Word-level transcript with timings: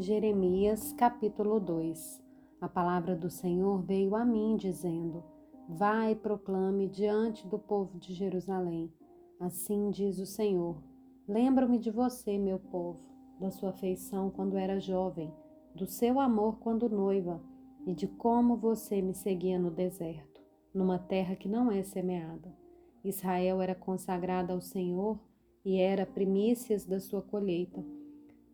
Jeremias 0.00 0.92
capítulo 0.92 1.58
2 1.58 2.22
A 2.60 2.68
palavra 2.68 3.16
do 3.16 3.28
Senhor 3.28 3.82
veio 3.82 4.14
a 4.14 4.24
mim, 4.24 4.54
dizendo: 4.54 5.24
Vai 5.68 6.12
e 6.12 6.14
proclame 6.14 6.86
diante 6.86 7.44
do 7.48 7.58
povo 7.58 7.98
de 7.98 8.14
Jerusalém. 8.14 8.92
Assim 9.40 9.90
diz 9.90 10.20
o 10.20 10.24
Senhor: 10.24 10.80
Lembro-me 11.26 11.80
de 11.80 11.90
você, 11.90 12.38
meu 12.38 12.60
povo, 12.60 13.00
da 13.40 13.50
sua 13.50 13.70
afeição 13.70 14.30
quando 14.30 14.56
era 14.56 14.78
jovem, 14.78 15.34
do 15.74 15.84
seu 15.84 16.20
amor 16.20 16.60
quando 16.60 16.88
noiva, 16.88 17.42
e 17.84 17.92
de 17.92 18.06
como 18.06 18.56
você 18.56 19.02
me 19.02 19.14
seguia 19.14 19.58
no 19.58 19.72
deserto, 19.72 20.40
numa 20.72 21.00
terra 21.00 21.34
que 21.34 21.48
não 21.48 21.72
é 21.72 21.82
semeada. 21.82 22.56
Israel 23.02 23.60
era 23.60 23.74
consagrada 23.74 24.52
ao 24.52 24.60
Senhor 24.60 25.18
e 25.64 25.80
era 25.80 26.06
primícias 26.06 26.84
da 26.84 27.00
sua 27.00 27.20
colheita. 27.20 27.97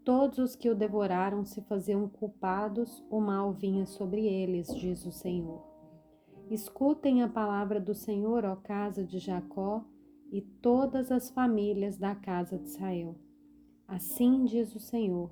Todos 0.04 0.38
os 0.38 0.54
que 0.54 0.68
o 0.68 0.74
devoraram 0.74 1.46
se 1.46 1.62
faziam 1.62 2.06
culpados, 2.06 3.02
o 3.08 3.20
mal 3.20 3.54
vinha 3.54 3.86
sobre 3.86 4.26
eles, 4.26 4.68
diz 4.74 5.06
o 5.06 5.10
Senhor. 5.10 5.64
Escutem 6.50 7.22
a 7.22 7.28
palavra 7.28 7.80
do 7.80 7.94
Senhor, 7.94 8.44
ó 8.44 8.54
casa 8.54 9.02
de 9.02 9.18
Jacó, 9.18 9.82
e 10.30 10.42
todas 10.42 11.10
as 11.10 11.30
famílias 11.30 11.96
da 11.96 12.14
casa 12.14 12.58
de 12.58 12.68
Israel. 12.68 13.16
Assim 13.88 14.44
diz 14.44 14.74
o 14.74 14.80
Senhor: 14.80 15.30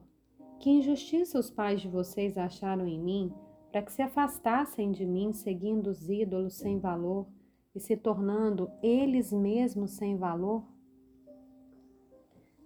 Que 0.59 0.71
injustiça 0.71 1.39
os 1.39 1.51
pais 1.51 1.83
de 1.83 1.89
vocês 1.89 2.39
acharam 2.39 2.87
em 2.87 2.99
mim, 2.99 3.35
para 3.71 3.83
que 3.83 3.93
se 3.93 4.01
afastassem 4.01 4.91
de 4.91 5.05
mim, 5.05 5.35
seguindo 5.35 5.89
os 5.89 6.09
ídolos 6.09 6.55
sem 6.55 6.79
valor 6.79 7.27
e 7.75 7.81
se 7.81 7.95
tornando 7.95 8.71
eles 8.83 9.33
mesmos 9.33 9.91
sem 9.93 10.17
valor? 10.17 10.72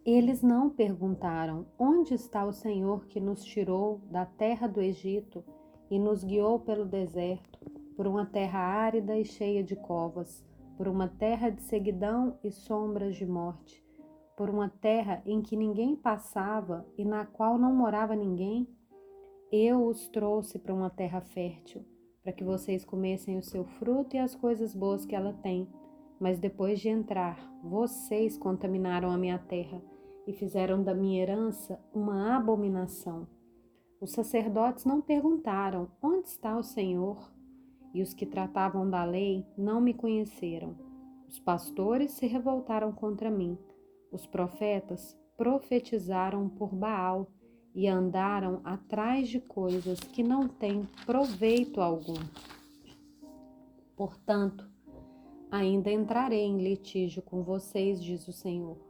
Eles 0.06 0.40
não 0.40 0.70
perguntaram: 0.70 1.66
Onde 1.76 2.14
está 2.14 2.44
o 2.46 2.52
Senhor 2.52 3.06
que 3.06 3.18
nos 3.18 3.44
tirou 3.44 4.00
da 4.08 4.24
terra 4.24 4.68
do 4.68 4.80
Egito 4.80 5.42
e 5.90 5.98
nos 5.98 6.22
guiou 6.22 6.60
pelo 6.60 6.84
deserto, 6.84 7.58
por 7.96 8.06
uma 8.06 8.24
terra 8.24 8.60
árida 8.60 9.18
e 9.18 9.24
cheia 9.24 9.64
de 9.64 9.74
covas, 9.74 10.46
por 10.76 10.86
uma 10.86 11.08
terra 11.08 11.50
de 11.50 11.60
seguidão 11.62 12.38
e 12.44 12.52
sombras 12.52 13.16
de 13.16 13.26
morte, 13.26 13.84
por 14.36 14.48
uma 14.48 14.68
terra 14.68 15.20
em 15.26 15.42
que 15.42 15.56
ninguém 15.56 15.96
passava 15.96 16.86
e 16.96 17.04
na 17.04 17.26
qual 17.26 17.58
não 17.58 17.74
morava 17.74 18.14
ninguém? 18.14 18.68
Eu 19.50 19.86
os 19.86 20.06
trouxe 20.06 20.56
para 20.56 20.74
uma 20.74 20.90
terra 20.90 21.20
fértil, 21.20 21.84
para 22.22 22.32
que 22.32 22.44
vocês 22.44 22.84
comessem 22.84 23.38
o 23.38 23.42
seu 23.42 23.64
fruto 23.64 24.14
e 24.14 24.20
as 24.20 24.36
coisas 24.36 24.72
boas 24.72 25.04
que 25.04 25.16
ela 25.16 25.32
tem. 25.32 25.68
Mas 26.20 26.38
depois 26.38 26.78
de 26.78 26.88
entrar, 26.88 27.36
vocês 27.60 28.38
contaminaram 28.38 29.10
a 29.10 29.18
minha 29.18 29.38
terra 29.38 29.82
e 30.26 30.32
fizeram 30.32 30.82
da 30.82 30.92
minha 30.92 31.22
herança 31.22 31.78
uma 31.94 32.36
abominação. 32.36 33.28
Os 34.00 34.10
sacerdotes 34.10 34.84
não 34.84 35.00
perguntaram: 35.00 35.88
Onde 36.02 36.28
está 36.28 36.56
o 36.58 36.62
Senhor? 36.62 37.32
E 37.94 38.02
os 38.02 38.12
que 38.12 38.26
tratavam 38.26 38.90
da 38.90 39.04
lei 39.04 39.46
não 39.56 39.80
me 39.80 39.94
conheceram. 39.94 40.76
Os 41.28 41.38
pastores 41.38 42.12
se 42.12 42.26
revoltaram 42.26 42.92
contra 42.92 43.30
mim. 43.30 43.56
Os 44.12 44.26
profetas 44.26 45.16
profetizaram 45.36 46.48
por 46.48 46.74
Baal 46.74 47.30
e 47.74 47.86
andaram 47.86 48.60
atrás 48.64 49.28
de 49.28 49.40
coisas 49.40 50.00
que 50.00 50.22
não 50.22 50.48
têm 50.48 50.82
proveito 51.04 51.80
algum. 51.80 52.20
Portanto, 53.96 54.68
ainda 55.50 55.90
entrarei 55.90 56.44
em 56.44 56.58
litígio 56.58 57.22
com 57.22 57.42
vocês, 57.42 58.02
diz 58.02 58.28
o 58.28 58.32
Senhor 58.32 58.85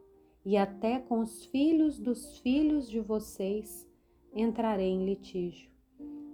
e 0.46 0.56
até 0.56 1.00
com 1.00 1.18
os 1.18 1.44
filhos 1.46 1.98
dos 1.98 2.38
filhos 2.38 2.88
de 2.88 3.00
vocês 3.00 3.84
entrarei 4.32 4.90
em 4.90 5.04
litígio. 5.04 5.68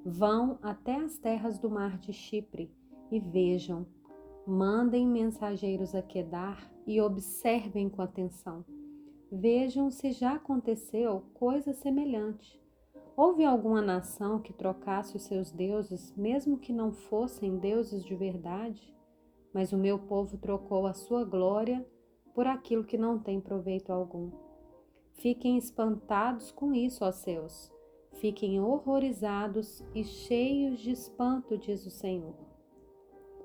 Vão 0.05 0.58
até 0.60 0.96
as 0.96 1.16
terras 1.16 1.58
do 1.58 1.70
mar 1.70 1.96
de 1.96 2.12
Chipre 2.12 2.70
e 3.10 3.18
vejam, 3.18 3.86
mandem 4.46 5.08
mensageiros 5.08 5.94
a 5.94 6.02
Quedar 6.02 6.70
e 6.86 7.01
observem 7.01 7.89
com 7.89 8.02
atenção. 8.02 8.67
Vejam 9.30 9.90
se 9.90 10.12
já 10.12 10.34
aconteceu 10.34 11.24
coisa 11.33 11.72
semelhante. 11.72 12.61
Houve 13.17 13.46
alguma 13.46 13.80
nação 13.80 14.42
que 14.42 14.52
trocasse 14.52 15.17
os 15.17 15.22
seus 15.22 15.51
deuses, 15.51 16.14
mesmo 16.14 16.58
que 16.58 16.72
não 16.72 16.92
fossem 16.92 17.56
deuses 17.56 18.05
de 18.05 18.14
verdade? 18.14 18.95
Mas 19.55 19.72
o 19.72 19.78
meu 19.78 19.98
povo 19.98 20.36
trocou 20.36 20.86
a 20.86 20.92
sua 20.92 21.24
glória 21.24 21.86
por 22.35 22.47
aquilo 22.47 22.85
que 22.85 22.97
não 22.97 23.19
tem 23.19 23.41
proveito 23.41 23.93
algum. 23.93 24.31
Fiquem 25.15 25.57
espantados 25.57 26.51
com 26.51 26.75
isso, 26.75 27.05
ó 27.05 27.13
céus. 27.13 27.70
Fiquem 28.15 28.61
horrorizados 28.61 29.83
e 29.95 30.05
cheios 30.05 30.81
de 30.81 30.91
espanto, 30.91 31.57
diz 31.57 31.87
o 31.87 31.91
Senhor. 31.91 32.35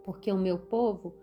Porque 0.04 0.32
o 0.32 0.38
meu 0.38 0.58
povo 0.58 1.14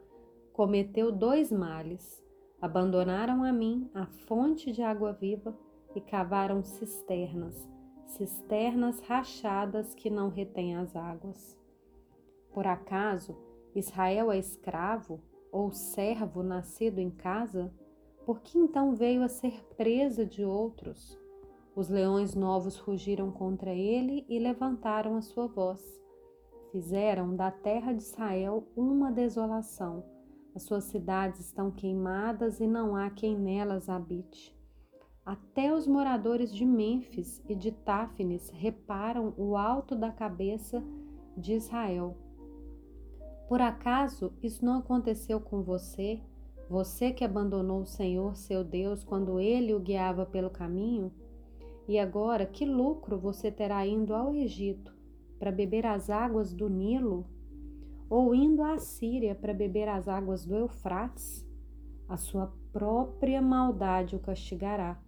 cometeu 0.52 1.10
dois 1.10 1.50
males. 1.50 2.22
Abandonaram 2.60 3.44
a 3.44 3.52
mim 3.52 3.90
a 3.94 4.06
fonte 4.06 4.72
de 4.72 4.82
água 4.82 5.12
viva 5.12 5.56
e 5.94 6.00
cavaram 6.00 6.62
cisternas, 6.64 7.68
cisternas 8.06 9.00
rachadas 9.00 9.94
que 9.94 10.08
não 10.10 10.28
retêm 10.28 10.76
as 10.76 10.96
águas. 10.96 11.58
Por 12.52 12.66
acaso 12.66 13.36
Israel 13.74 14.30
é 14.32 14.38
escravo 14.38 15.20
ou 15.54 15.70
servo 15.70 16.42
nascido 16.42 16.98
em 16.98 17.08
casa, 17.08 17.72
por 18.26 18.40
que 18.40 18.58
então 18.58 18.92
veio 18.92 19.22
a 19.22 19.28
ser 19.28 19.64
presa 19.76 20.26
de 20.26 20.44
outros? 20.44 21.16
Os 21.76 21.88
leões 21.88 22.34
novos 22.34 22.76
rugiram 22.76 23.30
contra 23.30 23.72
ele 23.72 24.26
e 24.28 24.36
levantaram 24.40 25.14
a 25.14 25.22
sua 25.22 25.46
voz. 25.46 25.80
Fizeram 26.72 27.36
da 27.36 27.52
terra 27.52 27.92
de 27.92 28.02
Israel 28.02 28.66
uma 28.76 29.12
desolação. 29.12 30.04
As 30.56 30.64
suas 30.64 30.84
cidades 30.84 31.38
estão 31.38 31.70
queimadas 31.70 32.58
e 32.58 32.66
não 32.66 32.96
há 32.96 33.08
quem 33.08 33.38
nelas 33.38 33.88
habite. 33.88 34.52
Até 35.24 35.72
os 35.72 35.86
moradores 35.86 36.52
de 36.52 36.66
Mênfis 36.66 37.40
e 37.48 37.54
de 37.54 37.70
Táfnis 37.70 38.50
reparam 38.50 39.32
o 39.36 39.56
alto 39.56 39.94
da 39.94 40.10
cabeça 40.10 40.82
de 41.36 41.52
Israel 41.54 42.16
por 43.48 43.60
acaso 43.60 44.32
isso 44.42 44.64
não 44.64 44.78
aconteceu 44.78 45.38
com 45.38 45.62
você? 45.62 46.20
Você 46.68 47.12
que 47.12 47.24
abandonou 47.24 47.82
o 47.82 47.86
Senhor, 47.86 48.36
seu 48.36 48.64
Deus, 48.64 49.04
quando 49.04 49.38
ele 49.38 49.74
o 49.74 49.80
guiava 49.80 50.24
pelo 50.24 50.48
caminho? 50.48 51.12
E 51.86 51.98
agora, 51.98 52.46
que 52.46 52.64
lucro 52.64 53.18
você 53.18 53.50
terá 53.50 53.86
indo 53.86 54.14
ao 54.14 54.34
Egito 54.34 54.96
para 55.38 55.52
beber 55.52 55.84
as 55.84 56.08
águas 56.08 56.54
do 56.54 56.70
Nilo? 56.70 57.26
Ou 58.08 58.34
indo 58.34 58.62
à 58.62 58.78
Síria 58.78 59.34
para 59.34 59.52
beber 59.52 59.88
as 59.88 60.08
águas 60.08 60.46
do 60.46 60.54
Eufrates? 60.54 61.46
A 62.08 62.16
sua 62.16 62.50
própria 62.72 63.42
maldade 63.42 64.16
o 64.16 64.20
castigará, 64.20 64.98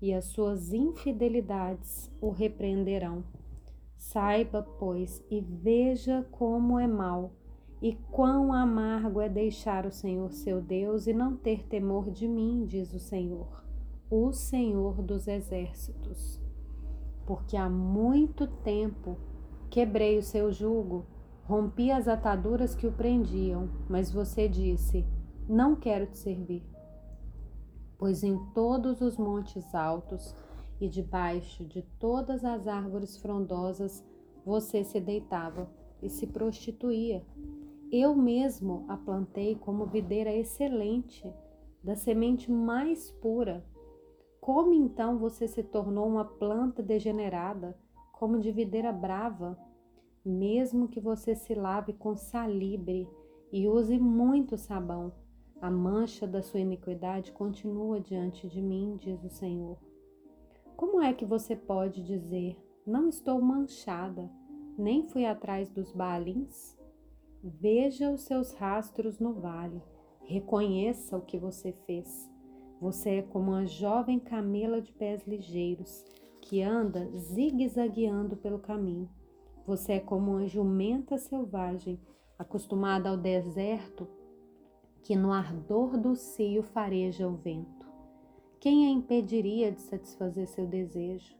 e 0.00 0.12
as 0.12 0.26
suas 0.26 0.72
infidelidades 0.72 2.10
o 2.20 2.30
repreenderão. 2.30 3.24
Saiba, 3.96 4.62
pois, 4.78 5.24
e 5.30 5.40
veja 5.40 6.26
como 6.30 6.78
é 6.78 6.86
mal 6.86 7.32
e 7.80 7.94
quão 8.10 8.52
amargo 8.52 9.20
é 9.20 9.28
deixar 9.28 9.86
o 9.86 9.92
Senhor 9.92 10.32
seu 10.32 10.60
Deus 10.60 11.06
e 11.06 11.12
não 11.12 11.36
ter 11.36 11.64
temor 11.66 12.10
de 12.10 12.26
mim, 12.26 12.64
diz 12.66 12.92
o 12.92 12.98
Senhor, 12.98 13.64
o 14.10 14.32
Senhor 14.32 15.00
dos 15.02 15.28
exércitos. 15.28 16.40
Porque 17.24 17.56
há 17.56 17.68
muito 17.68 18.46
tempo 18.46 19.16
quebrei 19.70 20.18
o 20.18 20.22
seu 20.22 20.50
jugo, 20.50 21.06
rompi 21.44 21.90
as 21.90 22.08
ataduras 22.08 22.74
que 22.74 22.86
o 22.86 22.92
prendiam, 22.92 23.68
mas 23.88 24.10
você 24.10 24.48
disse: 24.48 25.06
Não 25.48 25.76
quero 25.76 26.06
te 26.06 26.18
servir. 26.18 26.64
Pois 27.96 28.22
em 28.22 28.38
todos 28.54 29.00
os 29.00 29.16
montes 29.16 29.74
altos 29.74 30.34
e 30.80 30.88
debaixo 30.88 31.64
de 31.64 31.82
todas 31.98 32.44
as 32.44 32.66
árvores 32.66 33.16
frondosas 33.16 34.04
você 34.44 34.84
se 34.84 35.00
deitava 35.00 35.68
e 36.00 36.08
se 36.08 36.26
prostituía 36.26 37.24
eu 37.90 38.14
mesmo 38.14 38.84
a 38.88 38.96
plantei 38.96 39.54
como 39.54 39.86
videira 39.86 40.32
excelente, 40.32 41.32
da 41.82 41.96
semente 41.96 42.50
mais 42.50 43.10
pura. 43.10 43.64
Como 44.40 44.74
então 44.74 45.18
você 45.18 45.48
se 45.48 45.62
tornou 45.62 46.06
uma 46.06 46.24
planta 46.24 46.82
degenerada, 46.82 47.78
como 48.12 48.38
de 48.38 48.50
videira 48.52 48.92
brava? 48.92 49.58
Mesmo 50.24 50.88
que 50.88 51.00
você 51.00 51.34
se 51.34 51.54
lave 51.54 51.92
com 51.92 52.16
salibre 52.16 53.08
e 53.50 53.66
use 53.66 53.98
muito 53.98 54.58
sabão, 54.58 55.12
a 55.60 55.70
mancha 55.70 56.26
da 56.26 56.42
sua 56.42 56.60
iniquidade 56.60 57.32
continua 57.32 58.00
diante 58.00 58.46
de 58.48 58.60
mim, 58.60 58.96
diz 58.96 59.24
o 59.24 59.30
Senhor. 59.30 59.78
Como 60.76 61.00
é 61.00 61.12
que 61.12 61.24
você 61.24 61.56
pode 61.56 62.04
dizer: 62.04 62.56
Não 62.86 63.08
estou 63.08 63.40
manchada, 63.40 64.30
nem 64.76 65.02
fui 65.08 65.24
atrás 65.24 65.68
dos 65.70 65.90
balins? 65.90 66.77
Veja 67.42 68.10
os 68.10 68.22
seus 68.22 68.52
rastros 68.52 69.20
no 69.20 69.34
vale, 69.34 69.80
reconheça 70.24 71.16
o 71.16 71.22
que 71.22 71.38
você 71.38 71.72
fez. 71.86 72.28
Você 72.80 73.10
é 73.10 73.22
como 73.22 73.52
uma 73.52 73.64
jovem 73.64 74.18
camela 74.18 74.80
de 74.80 74.92
pés 74.92 75.24
ligeiros, 75.24 76.04
que 76.40 76.62
anda 76.62 77.08
zigue-zagueando 77.16 78.36
pelo 78.36 78.58
caminho. 78.58 79.08
Você 79.64 79.94
é 79.94 80.00
como 80.00 80.32
uma 80.32 80.48
jumenta 80.48 81.16
selvagem, 81.16 82.00
acostumada 82.36 83.08
ao 83.08 83.16
deserto, 83.16 84.08
que 85.02 85.14
no 85.14 85.32
ardor 85.32 85.96
do 85.96 86.16
cio 86.16 86.62
fareja 86.62 87.28
o 87.28 87.36
vento. 87.36 87.86
Quem 88.58 88.86
a 88.86 88.90
impediria 88.90 89.70
de 89.70 89.80
satisfazer 89.80 90.48
seu 90.48 90.66
desejo? 90.66 91.36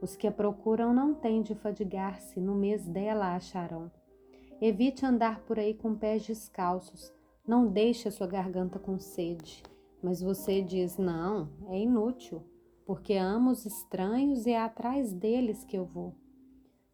Os 0.00 0.14
que 0.14 0.28
a 0.28 0.32
procuram 0.32 0.94
não 0.94 1.12
têm 1.12 1.42
de 1.42 1.56
fadigar-se, 1.56 2.40
no 2.40 2.54
mês 2.54 2.86
dela 2.86 3.26
a 3.26 3.36
acharão. 3.36 3.90
Evite 4.60 5.06
andar 5.06 5.40
por 5.46 5.58
aí 5.58 5.72
com 5.72 5.94
pés 5.94 6.26
descalços, 6.26 7.10
não 7.46 7.66
deixe 7.66 8.08
a 8.08 8.12
sua 8.12 8.26
garganta 8.26 8.78
com 8.78 8.98
sede. 8.98 9.62
Mas 10.02 10.20
você 10.20 10.60
diz: 10.60 10.98
não, 10.98 11.48
é 11.68 11.80
inútil, 11.80 12.42
porque 12.84 13.14
amo 13.14 13.50
os 13.50 13.64
estranhos 13.64 14.44
e 14.44 14.50
é 14.50 14.60
atrás 14.60 15.14
deles 15.14 15.64
que 15.64 15.78
eu 15.78 15.86
vou. 15.86 16.14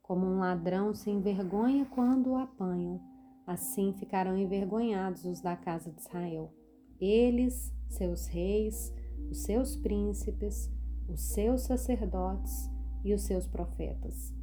Como 0.00 0.24
um 0.24 0.38
ladrão 0.38 0.94
se 0.94 1.10
envergonha 1.10 1.84
quando 1.86 2.30
o 2.30 2.36
apanham, 2.36 3.00
assim 3.44 3.92
ficarão 3.94 4.38
envergonhados 4.38 5.24
os 5.24 5.40
da 5.40 5.56
casa 5.56 5.90
de 5.90 6.00
Israel. 6.00 6.52
Eles, 7.00 7.74
seus 7.88 8.28
reis, 8.28 8.94
os 9.28 9.38
seus 9.42 9.74
príncipes, 9.74 10.70
os 11.08 11.20
seus 11.20 11.62
sacerdotes 11.62 12.70
e 13.04 13.12
os 13.12 13.22
seus 13.22 13.46
profetas. 13.48 14.35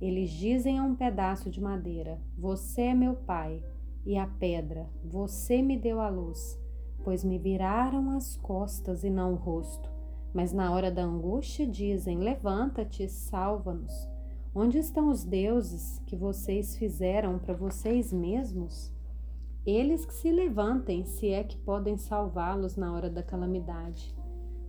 Eles 0.00 0.30
dizem 0.30 0.78
a 0.78 0.82
um 0.82 0.94
pedaço 0.94 1.50
de 1.50 1.60
madeira: 1.60 2.20
Você 2.36 2.82
é 2.82 2.94
meu 2.94 3.14
pai, 3.14 3.62
e 4.04 4.16
a 4.16 4.26
pedra: 4.26 4.88
Você 5.04 5.62
me 5.62 5.76
deu 5.76 6.00
a 6.00 6.08
luz 6.08 6.58
pois 7.06 7.22
me 7.22 7.38
viraram 7.38 8.10
as 8.10 8.36
costas 8.38 9.04
e 9.04 9.10
não 9.10 9.34
o 9.34 9.36
rosto. 9.36 9.88
Mas 10.34 10.52
na 10.52 10.72
hora 10.72 10.90
da 10.90 11.04
angústia 11.04 11.64
dizem: 11.64 12.18
Levanta-te, 12.18 13.08
salva-nos. 13.08 13.94
Onde 14.52 14.78
estão 14.78 15.08
os 15.08 15.22
deuses 15.22 16.02
que 16.04 16.16
vocês 16.16 16.76
fizeram 16.76 17.38
para 17.38 17.54
vocês 17.54 18.12
mesmos? 18.12 18.92
Eles 19.64 20.04
que 20.04 20.14
se 20.14 20.32
levantem, 20.32 21.04
se 21.04 21.28
é 21.28 21.44
que 21.44 21.56
podem 21.58 21.96
salvá-los 21.96 22.74
na 22.74 22.92
hora 22.92 23.08
da 23.08 23.22
calamidade. 23.22 24.12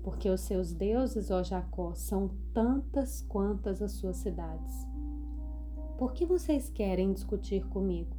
Porque 0.03 0.29
os 0.29 0.41
seus 0.41 0.71
deuses, 0.71 1.31
ó 1.31 1.41
Jacó, 1.41 1.95
são 1.95 2.29
tantas 2.53 3.23
quantas 3.23 3.81
as 3.81 3.93
suas 3.93 4.17
cidades. 4.17 4.85
Por 5.97 6.13
que 6.13 6.27
vocês 6.27 6.69
querem 6.69 7.11
discutir 7.11 7.65
comigo? 7.69 8.15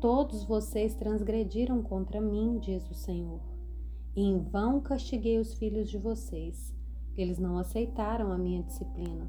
Todos 0.00 0.44
vocês 0.44 0.94
transgrediram 0.94 1.82
contra 1.82 2.20
mim, 2.20 2.60
diz 2.60 2.88
o 2.88 2.94
Senhor. 2.94 3.40
Em 4.14 4.38
vão 4.38 4.80
castiguei 4.80 5.40
os 5.40 5.52
filhos 5.54 5.90
de 5.90 5.98
vocês. 5.98 6.72
Eles 7.16 7.40
não 7.40 7.58
aceitaram 7.58 8.30
a 8.30 8.38
minha 8.38 8.62
disciplina. 8.62 9.26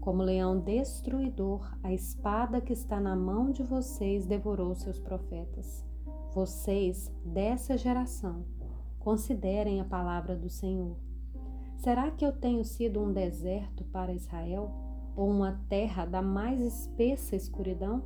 Como 0.00 0.22
leão 0.22 0.60
destruidor, 0.60 1.76
a 1.82 1.92
espada 1.92 2.60
que 2.60 2.72
está 2.72 3.00
na 3.00 3.16
mão 3.16 3.50
de 3.50 3.64
vocês 3.64 4.24
devorou 4.24 4.72
seus 4.76 5.00
profetas. 5.00 5.84
Vocês, 6.32 7.12
dessa 7.24 7.76
geração, 7.76 8.44
considerem 9.00 9.80
a 9.80 9.84
palavra 9.84 10.36
do 10.36 10.48
Senhor. 10.48 10.96
Será 11.76 12.08
que 12.12 12.24
eu 12.24 12.32
tenho 12.32 12.64
sido 12.64 13.00
um 13.00 13.12
deserto 13.12 13.82
para 13.86 14.14
Israel 14.14 14.89
ou 15.16 15.30
uma 15.30 15.60
terra 15.68 16.04
da 16.04 16.22
mais 16.22 16.60
espessa 16.60 17.36
escuridão? 17.36 18.02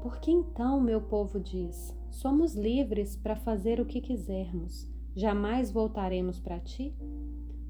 Por 0.00 0.18
que 0.18 0.30
então 0.30 0.80
meu 0.80 1.00
povo 1.00 1.40
diz: 1.40 1.96
Somos 2.10 2.54
livres 2.54 3.16
para 3.16 3.36
fazer 3.36 3.80
o 3.80 3.86
que 3.86 4.00
quisermos, 4.00 4.88
jamais 5.14 5.70
voltaremos 5.70 6.38
para 6.38 6.60
ti? 6.60 6.94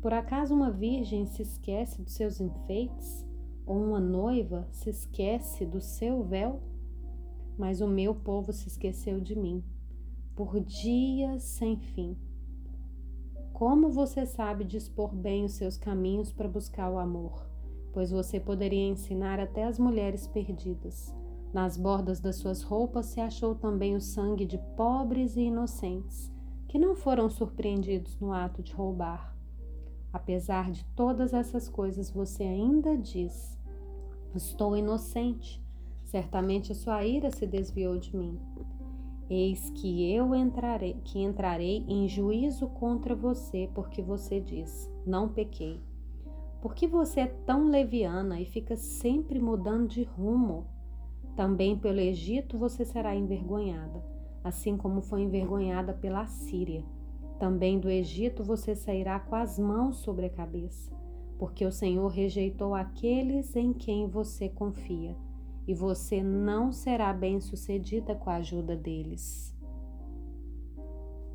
Por 0.01 0.13
acaso 0.13 0.55
uma 0.55 0.71
virgem 0.71 1.27
se 1.27 1.43
esquece 1.43 2.03
dos 2.03 2.13
seus 2.13 2.41
enfeites? 2.41 3.27
Ou 3.65 3.77
uma 3.77 3.99
noiva 3.99 4.69
se 4.71 4.89
esquece 4.89 5.67
do 5.67 5.81
seu 5.81 6.23
véu? 6.23 6.61
Mas 7.59 7.81
o 7.81 7.89
meu 7.89 8.15
povo 8.15 8.53
se 8.53 8.69
esqueceu 8.69 9.19
de 9.19 9.35
mim, 9.35 9.65
por 10.37 10.61
dias 10.61 11.43
sem 11.43 11.77
fim. 11.79 12.17
Como 13.53 13.91
você 13.91 14.27
sabe 14.27 14.65
dispor 14.65 15.15
bem 15.15 15.45
os 15.45 15.53
seus 15.55 15.77
caminhos 15.77 16.31
para 16.31 16.47
buscar 16.47 16.91
o 16.91 16.99
amor? 16.99 17.49
Pois 17.97 18.11
você 18.11 18.39
poderia 18.39 18.87
ensinar 18.87 19.41
até 19.41 19.65
as 19.65 19.79
mulheres 19.79 20.27
perdidas 20.27 21.17
nas 21.51 21.79
bordas 21.79 22.21
das 22.21 22.37
suas 22.37 22.63
roupas 22.63 23.07
se 23.07 23.23
achou 23.23 23.55
também 23.55 23.97
o 23.97 24.01
sangue 24.03 24.45
de 24.45 24.59
pobres 24.77 25.35
e 25.35 25.45
inocentes, 25.45 26.31
que 26.69 26.79
não 26.79 26.95
foram 26.95 27.31
surpreendidos 27.31 28.21
no 28.21 28.35
ato 28.35 28.63
de 28.63 28.75
roubar. 28.75 29.35
Apesar 30.13 30.71
de 30.71 30.85
todas 30.95 31.33
essas 31.33 31.71
coisas, 31.71 32.11
você 32.11 32.43
ainda 32.43 32.99
diz: 32.99 33.59
Estou 34.35 34.77
inocente. 34.77 35.65
Certamente 36.05 36.73
a 36.73 36.75
sua 36.75 37.03
ira 37.03 37.31
se 37.31 37.47
desviou 37.47 37.97
de 37.97 38.15
mim. 38.15 38.39
Eis 39.31 39.71
que 39.71 40.13
eu 40.13 40.35
entrarei, 40.35 41.01
que 41.03 41.19
entrarei 41.19 41.83
em 41.89 42.07
juízo 42.07 42.67
contra 42.67 43.17
você, 43.17 43.71
porque 43.75 44.03
você 44.03 44.39
diz: 44.39 44.93
Não 45.07 45.31
pequei. 45.31 45.81
Por 46.61 46.75
que 46.75 46.87
você 46.87 47.21
é 47.21 47.27
tão 47.27 47.69
leviana 47.69 48.41
e 48.41 48.45
fica 48.45 48.77
sempre 48.77 49.39
mudando 49.39 49.89
de 49.89 50.03
rumo? 50.03 50.67
Também 51.37 51.79
pelo 51.79 52.01
Egito 52.01 52.57
você 52.57 52.85
será 52.85 53.15
envergonhada, 53.15 54.03
assim 54.43 54.77
como 54.77 55.03
foi 55.03 55.23
envergonhada 55.23 55.93
pela 55.93 56.27
Síria. 56.27 56.83
Também 57.39 57.79
do 57.79 57.91
Egito 57.91 58.43
você 58.43 58.75
sairá 58.75 59.21
com 59.21 59.37
as 59.37 59.59
mãos 59.59 59.97
sobre 59.97 60.27
a 60.27 60.31
cabeça, 60.31 60.91
porque 61.39 61.65
o 61.65 61.73
Senhor 61.73 62.09
rejeitou 62.09 62.75
aqueles 62.75 63.55
em 63.55 63.73
quem 63.73 64.09
você 64.09 64.49
confia, 64.49 65.15
e 65.69 65.75
você 65.75 66.23
não 66.23 66.73
será 66.73 67.13
bem-sucedida 67.13 68.15
com 68.15 68.31
a 68.31 68.37
ajuda 68.37 68.75
deles. 68.75 69.56